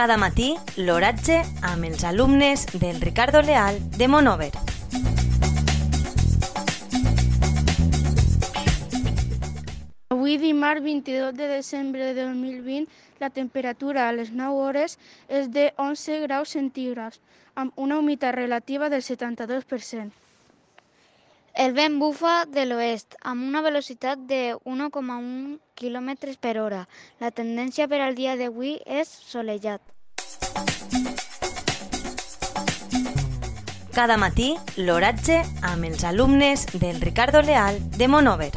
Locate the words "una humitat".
17.76-18.40